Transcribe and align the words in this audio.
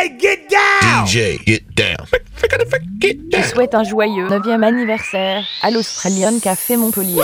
DJ, 0.00 0.18
get 0.18 0.48
down! 0.48 1.06
DJ, 1.06 1.44
get 1.44 1.62
down. 1.74 2.06
Je 3.32 3.42
souhaite 3.42 3.74
un 3.74 3.84
joyeux 3.84 4.28
9e 4.28 4.62
anniversaire 4.62 5.44
à 5.62 5.70
l'Australian 5.70 6.38
Café 6.40 6.76
Montpellier. 6.76 7.22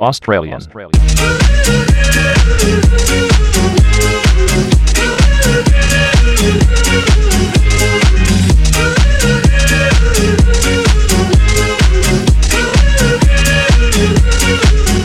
Australian. 0.00 0.54
Australian. 0.54 0.94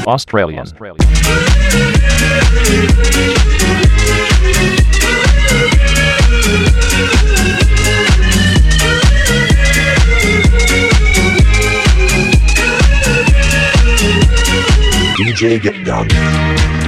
Australian. 0.08 0.60
Australian. 0.62 1.06
DJ 15.16 15.62
Get 15.62 15.86
Down. 15.86 16.85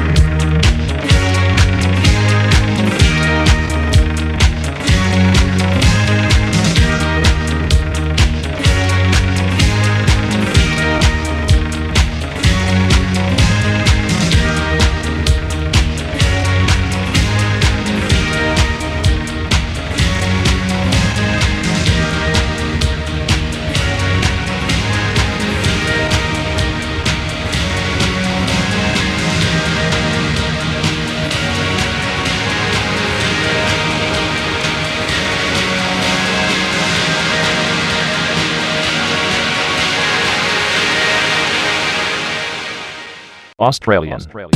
Australian. 43.67 44.13
Australian. 44.13 44.53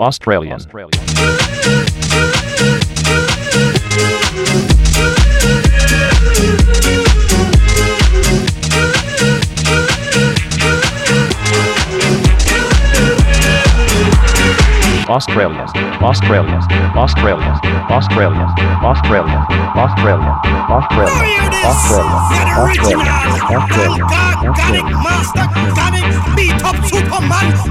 Australian. 0.00 0.54
Australian. 0.54 0.95
Australian, 15.16 15.66
Australian, 16.02 16.60
Australian, 16.94 17.56
Australian, 17.88 18.48
Australian, 18.84 19.40
Australian, 19.74 20.34
Australian, 20.68 21.32
Australian. 21.64 22.26
Master 25.02 25.48
Ganic, 25.72 26.36
beat 26.36 26.62
up 26.62 26.76
Superman 26.84 27.66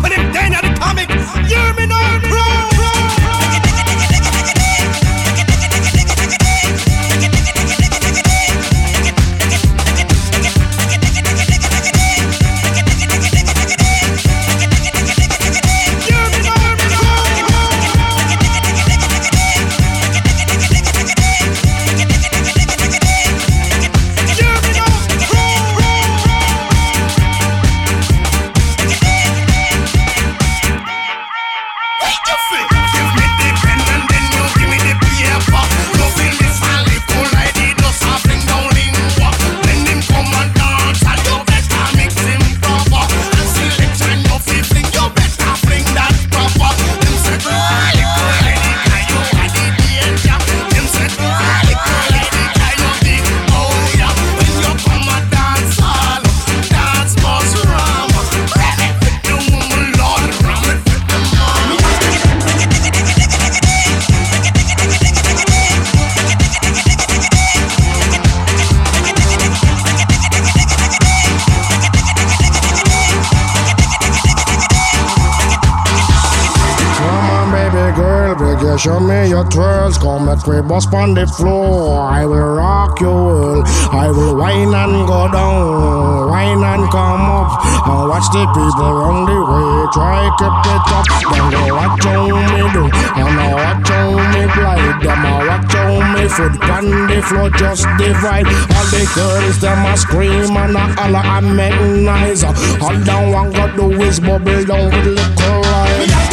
show 78.85 78.99
me 78.99 79.29
your 79.29 79.43
twirls. 79.49 79.97
Come 79.97 80.27
make 80.27 80.45
me 80.47 80.61
bust 80.61 80.93
on 80.93 81.15
the 81.15 81.25
floor. 81.25 81.99
I 81.99 82.25
will 82.25 82.53
rock 82.61 82.99
your 83.01 83.17
world. 83.25 83.65
I 83.89 84.11
will 84.11 84.37
whine 84.37 84.73
and 84.73 85.07
go 85.09 85.25
down, 85.31 86.29
whine 86.29 86.61
and 86.61 86.85
come 86.93 87.25
up. 87.25 87.49
And 87.89 88.09
watch 88.09 88.29
the 88.29 88.45
people 88.53 88.91
run 89.01 89.25
the 89.25 89.37
way. 89.49 89.73
Try 89.89 90.29
keep 90.37 90.65
it 90.69 90.87
up. 90.93 91.05
Then 91.33 91.45
go 91.49 91.61
watch 91.73 92.05
how 92.05 92.29
me 92.29 92.61
do, 92.75 92.83
and 92.85 93.39
I 93.41 93.49
watch 93.57 93.89
how 93.89 94.09
me 94.31 94.41
glide. 94.53 94.97
Them 95.01 95.25
I 95.25 95.37
watch 95.49 95.73
how 95.73 96.13
me 96.13 96.23
foot 96.29 96.55
on 96.69 96.85
the 97.09 97.17
floor 97.25 97.49
just 97.57 97.85
divide. 97.97 98.45
All 98.75 98.85
the 98.93 99.03
girls 99.17 99.57
them 99.61 99.81
a 99.85 99.97
scream 99.97 100.55
and 100.61 100.77
a 100.77 100.85
holler 100.93 101.25
and 101.25 101.57
make 101.57 101.79
noise. 102.05 102.43
All 102.85 102.97
down 103.01 103.31
one 103.31 103.51
got 103.51 103.75
do 103.75 103.89
is 104.03 104.19
bubble 104.19 104.63
down 104.65 104.85
with 104.93 105.17
liquor 105.17 105.59
right. 105.73 106.24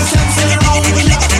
Sensing 0.00 0.48
around 0.58 0.80
with 0.94 1.08
love 1.10 1.39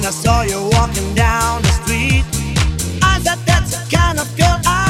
when 0.00 0.06
I 0.06 0.12
saw 0.12 0.42
you 0.42 0.70
walking 0.72 1.14
down 1.14 1.60
the 1.60 1.68
street. 1.68 2.24
I 3.02 3.20
said, 3.20 3.38
That's 3.44 3.72
the 3.72 3.96
kind 3.96 4.18
of 4.18 4.26
girl 4.36 4.58
I. 4.64 4.89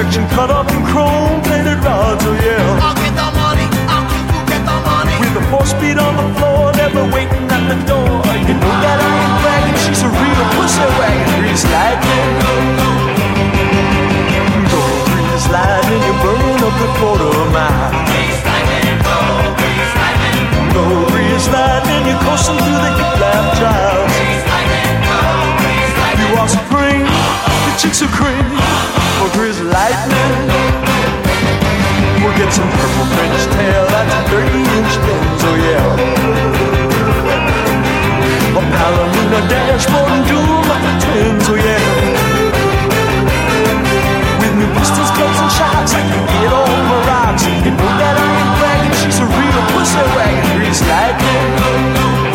Injection 0.00 0.24
cut 0.30 0.50
up 0.50 0.64
in 0.72 0.80
chrome 0.88 1.42
plated 1.44 1.76
rods, 1.84 2.24
oh 2.24 2.32
yeah. 2.32 2.80
I'll 2.80 2.96
get 2.96 3.12
the 3.12 3.28
money, 3.36 3.68
I'll 3.84 4.08
get 4.08 4.24
you 4.32 4.40
get 4.48 4.62
the 4.64 4.76
money. 4.80 5.12
With 5.20 5.36
a 5.36 5.44
four 5.52 5.64
speed 5.68 6.00
on 6.00 6.16
the 6.16 6.28
floor, 6.40 6.72
never 6.72 7.04
waiting 7.12 7.44
at 7.52 7.68
the 7.68 7.76
door. 7.84 8.08
You 8.48 8.56
know 8.56 8.74
that 8.80 8.96
I 8.96 9.10
ain't 9.12 9.36
bragging, 9.44 9.76
she's 9.84 10.00
a 10.00 10.08
real 10.08 10.44
pussy 10.56 10.88
wagon. 10.96 11.28
Grease 11.44 11.68
lightning. 11.68 12.28
Go 14.72 14.80
grease 15.12 15.46
lightning, 15.52 16.00
you're 16.00 16.20
burning 16.24 16.60
up 16.64 16.74
the 16.80 16.88
quarter 16.96 17.36
mile. 17.52 17.92
Grease 18.08 18.40
lightning, 18.40 18.96
go, 19.04 19.20
grease 19.60 19.94
lightning. 20.00 20.48
Go 20.72 20.84
grease 21.12 21.48
lightning, 21.52 22.02
you're 22.08 22.22
coursing 22.24 22.56
through 22.56 22.80
the 22.80 22.90
hip 22.96 23.14
lap 23.20 23.44
trials. 23.60 24.08
Grease 24.16 24.44
lightning, 24.48 24.96
go, 25.04 25.20
grease 25.60 25.92
lightning. 26.00 26.24
You 26.24 26.40
are 26.40 26.48
spring, 26.48 27.04
the 27.04 27.72
chicks 27.76 28.00
are 28.00 28.12
cream 28.16 28.49
grease 29.40 29.60
lightning. 29.72 30.52
We'll 32.20 32.36
get 32.36 32.52
some 32.52 32.68
purple 32.76 33.06
French 33.16 33.40
tail, 33.56 33.88
that's 33.88 34.12
a 34.12 34.22
30 34.28 34.52
inch 34.76 34.92
lens, 35.00 35.42
oh 35.48 35.56
yeah. 35.64 35.96
A 38.52 38.62
Palomino 38.76 39.40
dashboard 39.48 40.12
and 40.12 40.24
dual 40.28 40.60
muffler 40.68 40.96
twins, 41.00 41.46
oh 41.48 41.56
yeah. 41.56 41.80
With 44.44 44.54
new 44.60 44.68
pistons, 44.76 45.10
clubs, 45.16 45.40
and 45.40 45.52
shocks, 45.56 45.92
I 45.96 46.04
can 46.04 46.24
get 46.36 46.52
all 46.52 46.76
my 46.90 47.00
rocks. 47.08 47.42
You 47.64 47.72
know 47.72 47.92
that 47.96 48.14
I 48.20 48.26
ain't 48.44 48.52
bragging, 48.60 48.96
she's 49.00 49.18
a 49.24 49.26
real 49.40 49.62
pussy 49.72 50.04
wagon, 50.20 50.44
grease 50.60 50.84
lightning. 50.84 52.29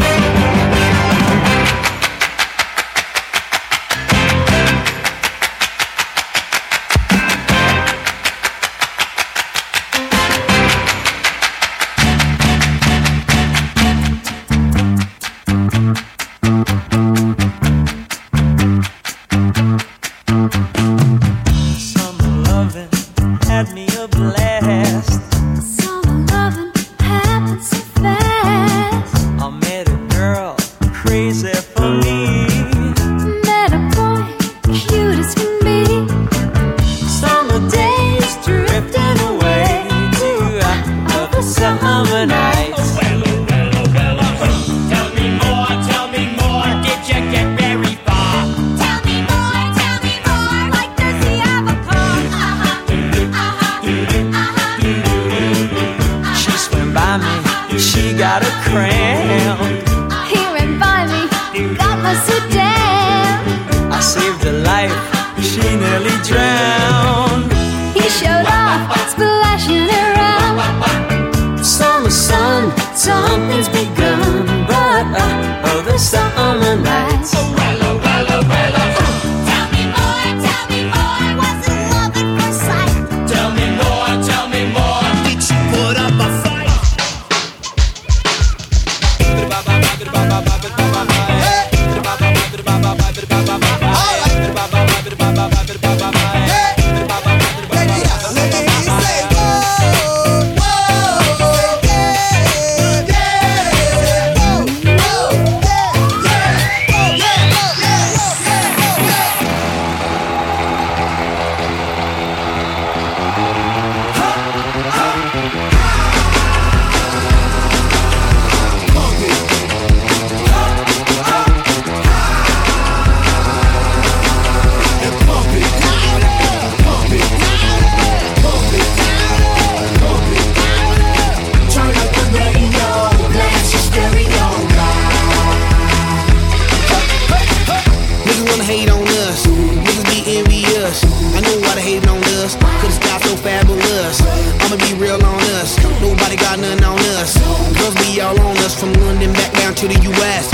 I'ma 144.65 144.77
be 144.77 144.93
real 144.97 145.21
on 145.23 145.41
us. 145.61 145.77
Nobody 146.01 146.35
got 146.35 146.59
nothing 146.59 146.83
on 146.83 146.99
us. 147.21 147.37
Girls 147.77 147.95
be 148.03 148.21
all 148.21 148.39
on 148.41 148.57
us 148.65 148.73
from 148.77 148.93
London 149.03 149.33
back 149.33 149.53
down 149.53 149.75
to 149.75 149.87
the 149.87 149.97
US. 150.11 150.51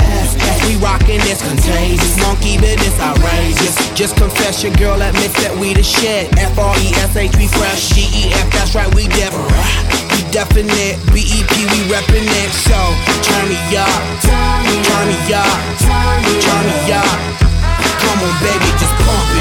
We 0.68 0.76
rockin' 0.78 1.20
this 1.26 1.42
contagious. 1.42 2.16
Monkey 2.20 2.58
business 2.58 2.98
outrageous. 3.00 3.74
Just 3.94 4.16
confess 4.16 4.62
your 4.62 4.72
girl 4.74 5.00
admits 5.02 5.34
that 5.42 5.54
we 5.58 5.74
the 5.74 5.82
shit. 5.82 6.32
F 6.38 6.58
R 6.58 6.74
E 6.78 6.94
S 7.02 7.16
H 7.16 7.34
we 7.36 7.48
fresh. 7.48 7.90
G 7.92 8.06
E 8.12 8.32
F 8.32 8.48
that's 8.52 8.74
right 8.74 8.92
we 8.94 9.08
def. 9.08 9.34
We 10.12 10.20
definite. 10.30 10.96
B 11.12 11.26
E 11.26 11.40
P 11.50 11.52
we 11.72 11.78
reppin' 11.90 12.28
it. 12.28 12.50
So 12.62 12.78
turn 13.26 13.48
me 13.50 13.58
up. 13.74 13.90
Turn 14.22 14.62
me 14.70 14.78
up. 15.34 15.58
Turn 15.82 16.18
me 16.22 16.92
up. 16.94 17.18
Come 18.02 18.18
on, 18.22 18.34
baby, 18.40 18.70
just. 18.78 18.92
Pump 19.02 19.31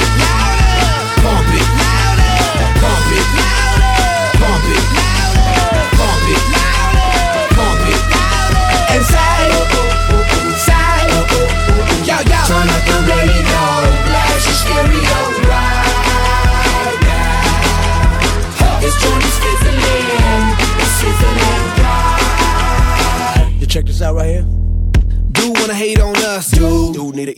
right 24.13 24.29
here. 24.29 24.50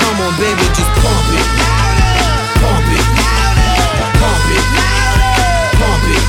Come 0.00 0.20
on, 0.20 0.32
baby, 0.40 0.66
just 0.76 0.92
pump 1.00 1.30
it. 1.36 1.46
Pump 2.60 2.88
it. 2.96 3.06
Pump 4.20 4.48
it. 4.56 4.64
Pump 5.80 6.06
it. 6.10 6.24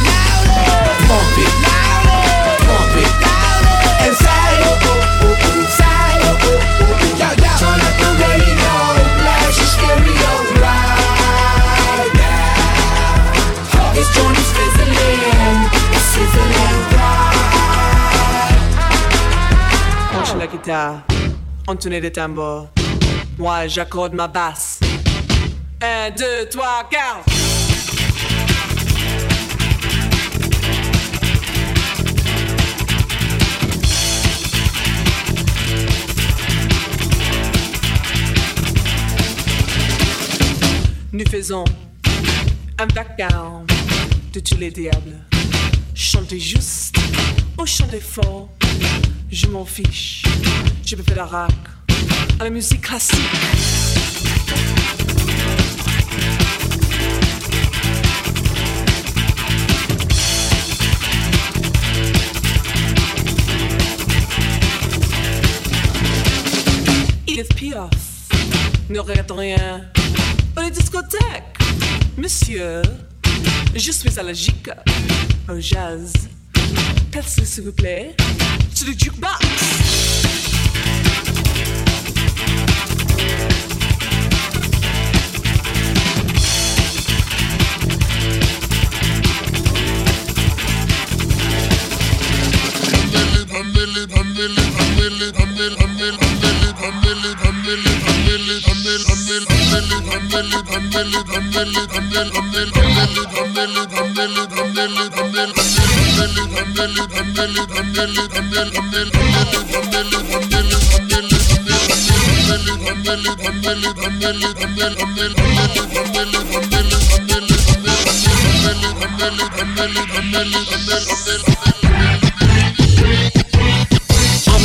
Pump 1.07 1.37
it. 1.43 1.53
Pump 2.67 2.95
it. 3.01 3.11
And 4.05 4.15
side, 4.15 4.61
oh, 4.67 4.77
the 9.59 9.65
stereo. 9.73 10.33
This 13.93 14.09
joint 14.15 14.37
is 14.37 14.47
sizzling 16.11 16.51
guitar, 20.47 21.03
on 21.67 21.77
the 21.77 22.09
tambour. 22.09 22.80
Moi, 23.41 23.65
j'accorde 23.65 24.13
ma 24.13 24.27
basse. 24.27 24.79
Un, 25.81 26.11
deux, 26.11 26.47
trois, 26.47 26.87
quatre. 26.91 27.25
Nous 41.11 41.25
faisons 41.27 41.65
un 42.77 42.85
vacarme 42.93 43.65
de 44.33 44.39
tous 44.39 44.57
les 44.57 44.69
diables. 44.69 45.25
Chantez 45.95 46.39
juste 46.39 46.95
ou 47.59 47.65
chantez 47.65 48.01
fort, 48.01 48.49
je 49.31 49.47
m'en 49.47 49.65
fiche. 49.65 50.21
Je 50.85 50.95
peux 50.95 51.01
faire 51.01 51.15
la 51.15 51.25
rock 51.25 51.80
à 52.39 52.43
la 52.45 52.49
musique 52.49 52.81
classique. 52.81 53.17
Edith 67.27 67.55
Piaf 67.55 67.89
ne 68.89 68.99
regrette 68.99 69.31
rien. 69.31 69.81
Dans 70.55 70.61
les 70.63 70.71
discothèques, 70.71 71.57
monsieur, 72.17 72.81
je 73.75 73.91
suis 73.91 74.19
allergique 74.19 74.69
au 75.49 75.59
jazz. 75.59 76.13
Passez 77.11 77.45
s'il 77.45 77.65
vous 77.65 77.71
plaît 77.73 78.15
sur 78.73 78.87
le 78.87 78.93
jukebox. 78.93 79.45
A 95.01 95.03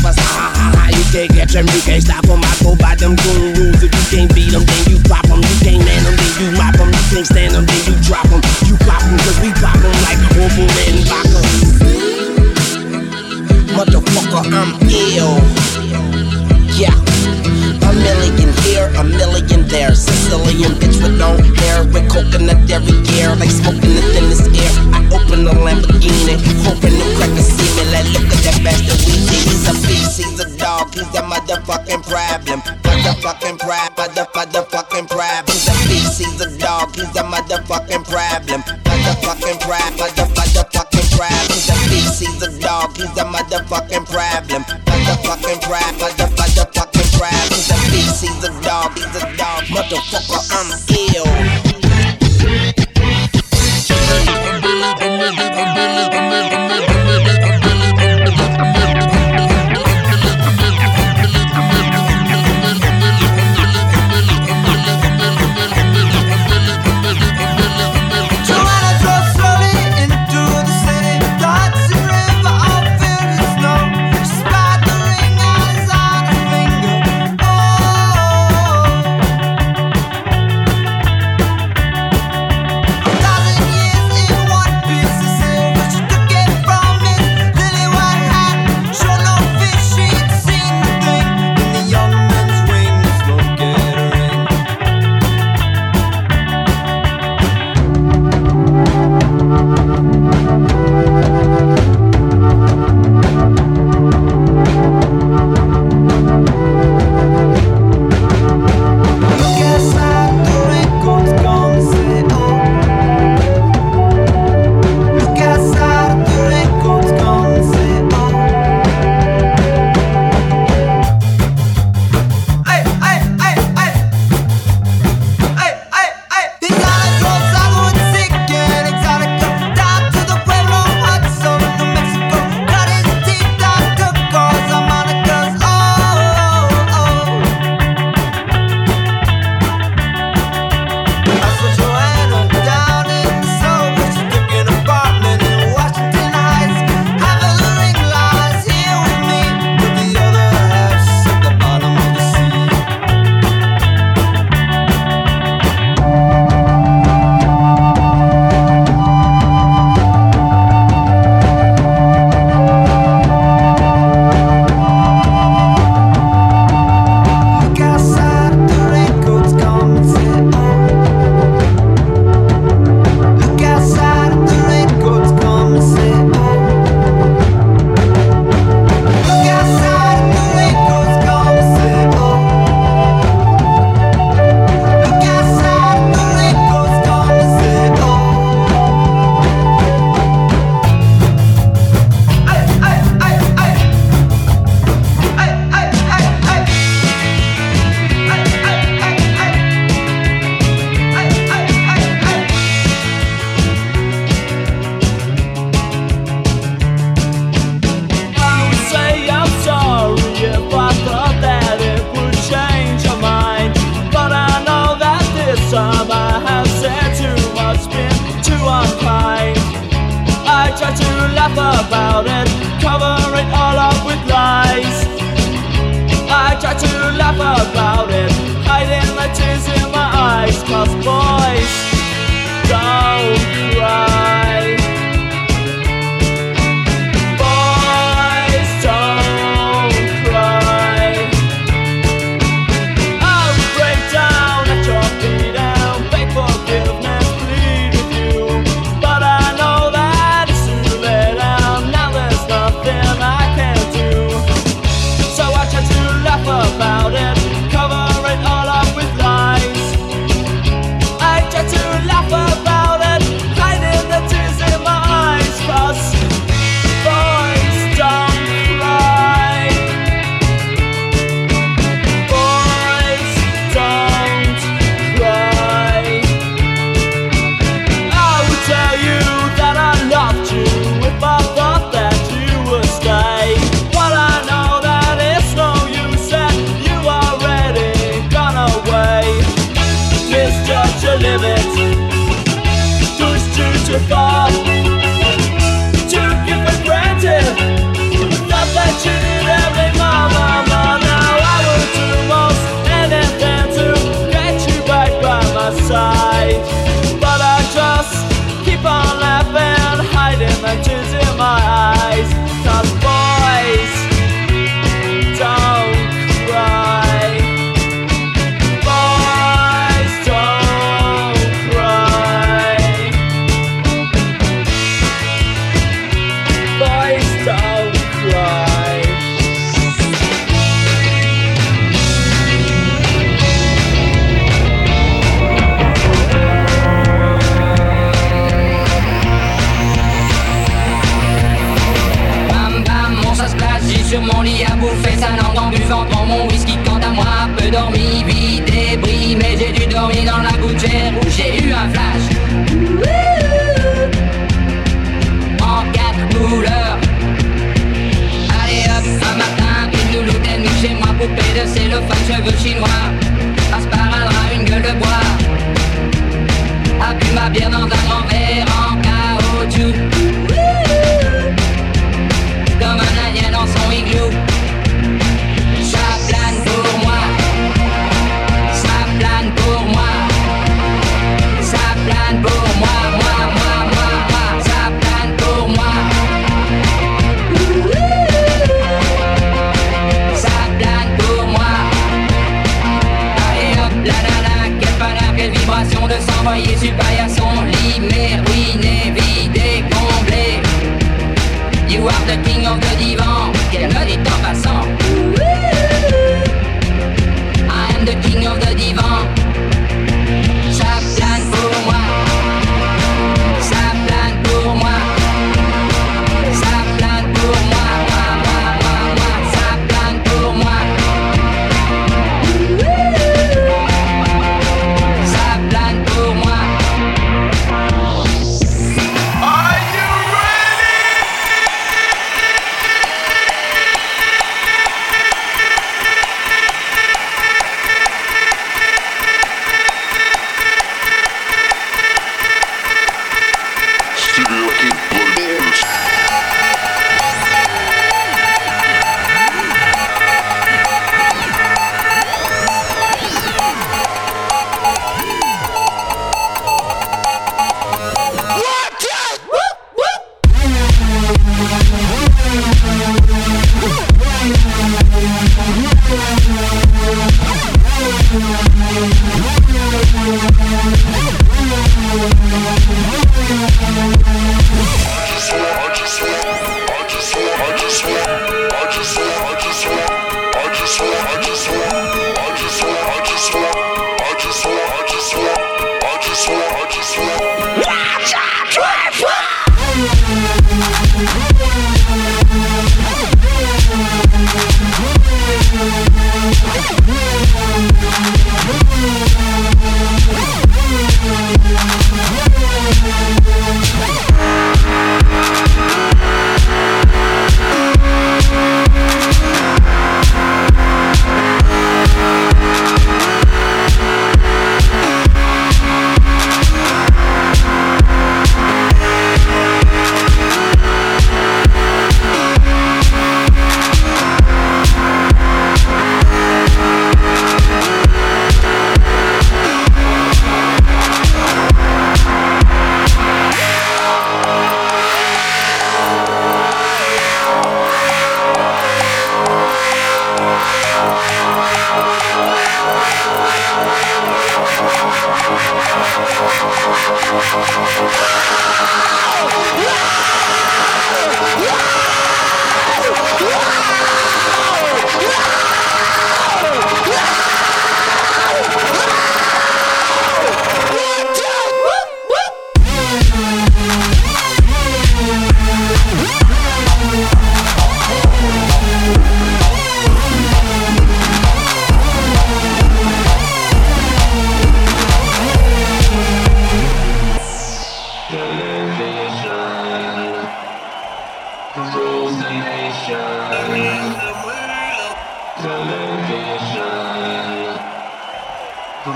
ha 0.00 0.72
ha. 0.74 0.88
You 0.88 1.04
can't 1.12 1.30
catch 1.30 1.54
'em, 1.56 1.66
you 1.66 1.80
can't 1.82 2.02
stop 2.02 2.24
'em. 2.28 2.42
I 2.42 2.52
go 2.62 2.74
by 2.76 2.94
them 2.96 3.16
goon 3.16 3.54
rules. 3.54 3.82
If 3.82 3.92
you 3.94 4.04
can't 4.10 4.34
beat 4.34 4.54
'em, 4.54 4.64
then 4.64 4.84
you 4.90 4.98
pop 5.08 5.24
'em. 5.30 5.40
You 5.42 5.56
can't 5.60 5.84
man 5.84 6.06
'em, 6.06 6.16
then 6.16 6.32
you 6.40 6.50
mop 6.56 6.80
'em. 6.80 6.90
You 6.92 7.02
can't 7.10 7.26
stand 7.26 7.54
'em, 7.54 7.66
then 7.66 7.82
you 7.86 7.94
drop 8.06 8.26
'em. 8.32 8.40
You 8.66 8.76
pop 8.86 9.02
'em, 9.02 9.18
cause 9.18 9.38
we 9.42 9.50
pop 9.60 9.76
'em 9.76 9.94
like 10.06 10.20
Orville 10.40 10.70
Redenbacher. 10.76 11.44
Motherfucker, 13.76 14.44
I'm 14.52 14.70
ill. 14.90 15.40
Yeah. 16.80 16.94
A 17.88 17.92
million 17.92 18.52
here, 18.64 18.90
a 18.96 19.04
million 19.04 19.66
there. 19.68 19.94
Sicilian 19.94 20.72
bitch 20.80 21.00
with 21.02 21.18
long 21.18 21.38
hair, 21.56 21.84
with 21.84 22.08
coconut 22.08 22.70
every 22.70 22.96
year, 23.12 23.34
like 23.36 23.50
smoking 23.50 23.94
the 23.96 24.02
thinnest 24.12 24.48
air. 24.56 24.91
Open 25.12 25.44
the 25.44 25.52
Lamborghini, 25.52 26.40
hoping 26.64 26.96
the 26.96 27.04
crackers 27.16 27.52
see 27.52 27.68
me. 27.76 27.84
Like, 27.92 28.08
look 28.16 28.32
at 28.32 28.40
that 28.48 28.58
bastard 28.64 29.00
we 29.04 29.14
see. 29.20 29.44
He's 29.44 29.68
a 29.68 29.74
beast, 29.84 30.16
he's 30.16 30.40
a 30.40 30.48
dog, 30.56 30.88
he's 30.94 31.12
a 31.12 31.20
motherfucking 31.20 32.02
problem. 32.08 32.60
Motherfucking 32.80 33.58
problem, 33.60 33.92
mother, 33.98 34.26
motherfucking 34.32 35.06
problem. 35.12 35.52
He's 35.52 35.68
a 35.68 35.74
beast, 35.84 36.16
he's 36.16 36.40
a 36.40 36.48
dog, 36.56 36.96
he's 36.96 37.12
a 37.12 37.22
motherfucking 37.28 38.04
problem. 38.08 38.60
Motherfucking 38.88 39.58
problem, 39.60 40.00
mother, 40.00 40.26
motherfucking 40.32 41.08
problem. 41.12 41.48
He's 41.52 41.68
a 41.68 41.76
beast, 41.92 42.20
he's 42.24 42.42
a 42.42 42.50
dog, 42.60 42.96
he's 42.96 43.16
a 43.20 43.24
motherfucking 43.28 44.04
problem. 44.08 44.62
Motherfucking 44.64 45.60
problem, 45.60 46.00
mother, 46.00 46.28
motherfucking 46.40 47.10
problem. 47.12 47.52
He's 47.52 47.68
a 47.68 47.76
beast, 47.92 48.24
he's 48.24 48.44
a 48.48 48.50
dog, 48.64 48.96
he's 48.96 49.12
a 49.12 49.28
dog. 49.36 49.62
Motherfucker, 49.68 50.40
I'm 50.56 50.68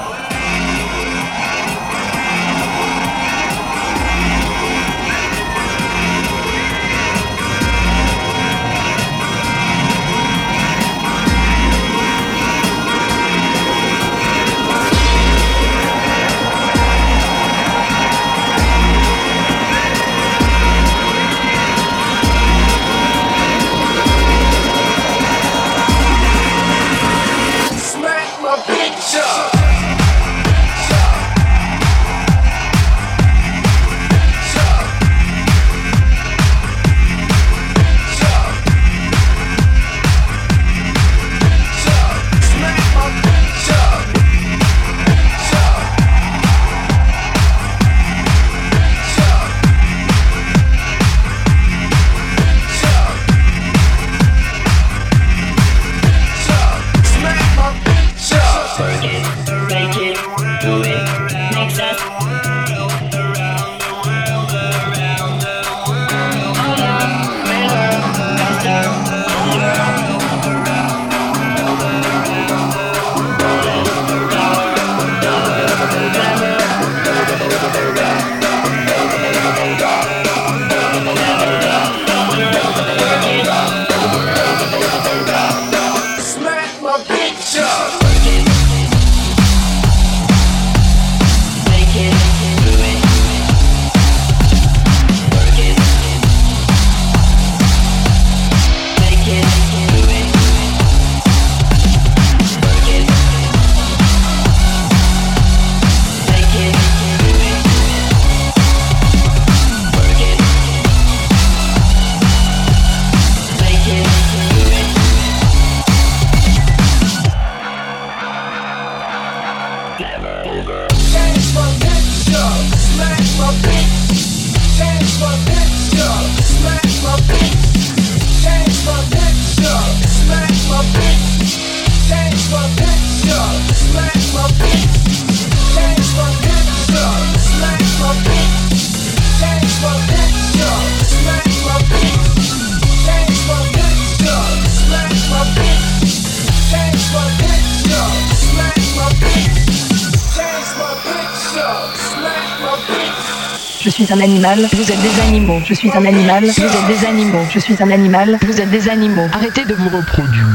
Animal. 154.46 154.70
Vous 154.74 154.92
êtes 154.92 155.02
des 155.02 155.22
animaux. 155.22 155.60
Je 155.66 155.74
suis 155.74 155.90
un 155.92 156.06
animal. 156.06 156.44
Vous 156.44 156.64
êtes 156.64 156.88
des 156.88 157.06
animaux. 157.06 157.46
Je 157.50 157.60
suis 157.60 157.76
un 157.82 157.92
animal. 157.92 158.38
Vous 158.42 158.60
êtes 158.60 158.70
des 158.70 158.90
animaux. 158.90 159.28
Arrêtez 159.34 159.66
de 159.66 159.74
vous 159.74 159.90
reproduire. 159.90 160.46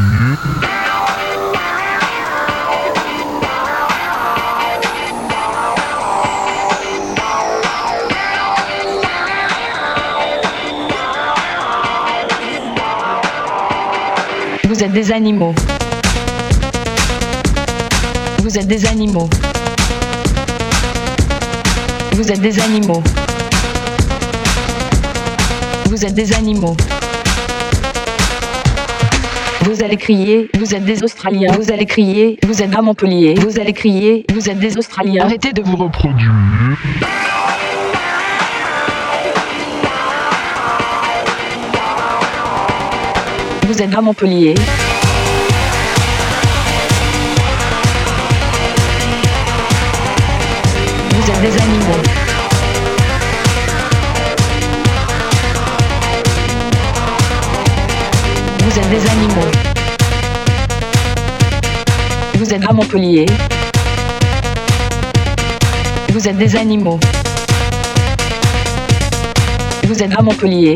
Vous 14.64 14.84
êtes 14.84 14.93
des 14.93 15.12
animaux. 15.12 15.55
Vous 18.43 18.59
êtes 18.59 18.66
des 18.66 18.86
animaux. 18.86 19.28
Vous 22.12 22.30
êtes 22.30 22.41
des 22.41 22.61
animaux. 22.61 23.03
Vous 25.99 26.07
êtes 26.07 26.14
des 26.14 26.32
animaux. 26.32 26.76
Vous 29.62 29.82
allez 29.82 29.96
crier, 29.96 30.49
vous 30.57 30.72
êtes 30.72 30.84
des 30.84 31.03
Australiens. 31.03 31.51
Vous 31.59 31.72
allez 31.72 31.86
crier, 31.86 32.38
vous 32.46 32.62
êtes 32.62 32.72
à 32.72 32.82
Montpellier. 32.82 33.34
Vous 33.34 33.59
allez 33.59 33.72
crier, 33.72 34.24
vous 34.32 34.49
êtes 34.49 34.61
des 34.61 34.78
Australiens. 34.78 35.24
Arrêtez 35.24 35.53
de 35.53 35.61
vous 35.61 35.74
reproduire. 35.74 36.32
Vous 43.66 43.82
êtes 43.82 43.92
à 43.92 44.01
Montpellier. 44.01 44.55
Vous 51.11 51.30
êtes 51.32 51.40
des 51.40 51.61
animaux. 51.61 52.27
Vous 58.68 58.78
êtes 58.78 58.90
des 58.90 59.10
animaux. 59.10 59.50
Vous 62.34 62.52
êtes 62.52 62.68
à 62.68 62.72
Montpellier. 62.74 63.24
Vous 66.12 66.28
êtes 66.28 66.36
des 66.36 66.54
animaux. 66.54 67.00
Vous 69.84 70.02
êtes 70.02 70.14
à 70.14 70.20
Montpellier. 70.20 70.74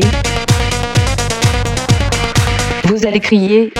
Vous 2.85 3.05
allez 3.05 3.19
crier. 3.19 3.71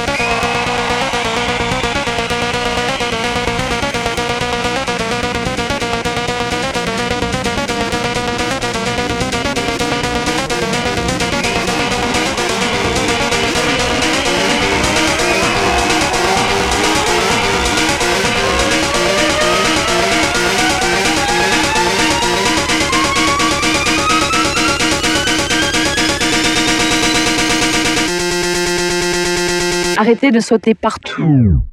Arrêtez 30.06 30.32
de 30.32 30.42
sauter 30.42 30.74
partout. 30.74 31.64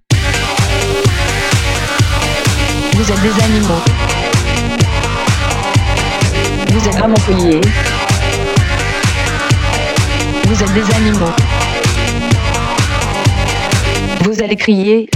Vous 2.93 3.11
êtes 3.11 3.23
des 3.23 3.43
animaux. 3.43 3.83
Vous 6.69 6.89
êtes 6.89 6.97
à 6.97 7.09
Montpellier. 7.09 7.61
Vous 10.45 10.63
êtes 10.63 10.73
des 10.75 10.95
animaux. 10.95 11.33
Vous 14.23 14.41
allez 14.45 14.55
crier. 14.55 15.11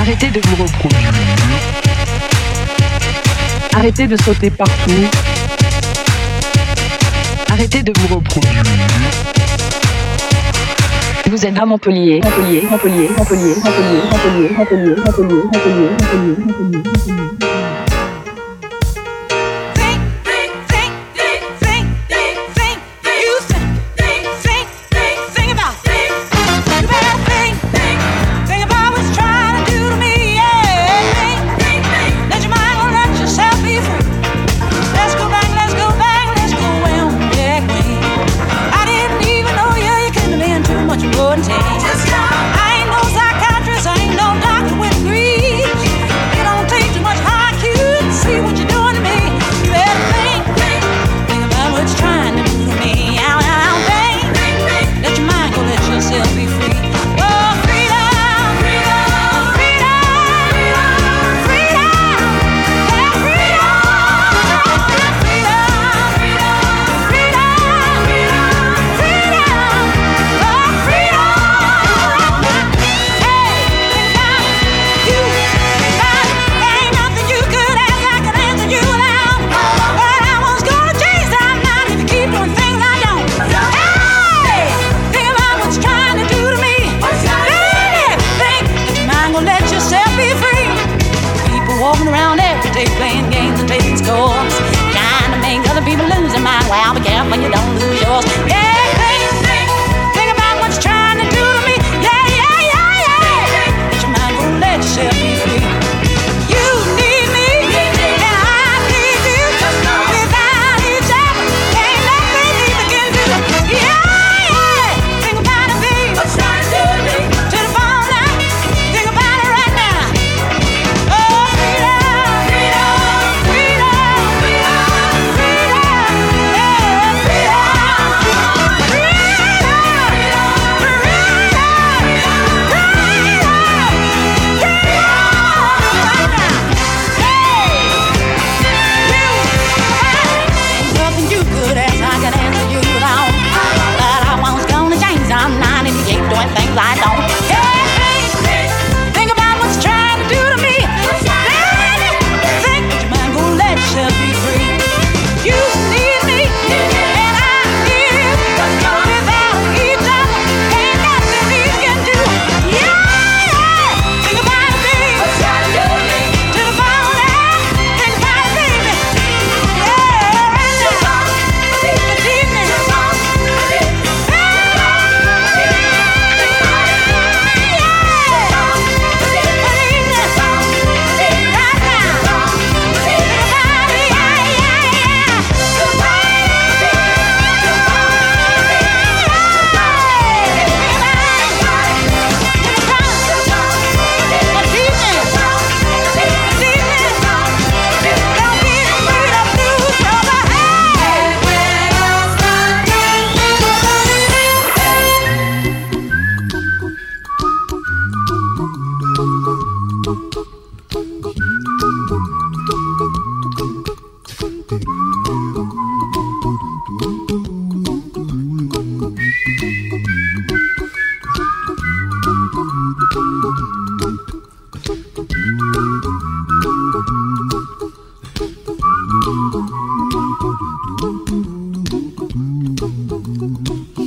Arrêtez 0.00 0.30
de 0.30 0.40
vous 0.46 0.62
reproduire. 0.62 1.12
Arrêtez 3.76 4.06
de 4.06 4.16
sauter 4.16 4.48
partout. 4.48 5.10
Arrêtez 7.50 7.82
de 7.82 7.92
vous 7.98 8.14
reproduire. 8.14 8.62
Vous 11.32 11.46
êtes 11.46 11.58
à 11.58 11.64
Montpellier, 11.64 12.20
Montpellier, 12.22 12.60
Montpellier, 12.70 13.08
Montpellier, 13.16 13.54
Montpellier, 13.64 14.02
Montpellier, 14.04 14.50
Montpellier, 14.54 14.96
Montpellier, 14.98 15.44
Montpellier, 15.48 15.94
Montpellier, 16.04 16.84
Montpellier. 16.84 17.51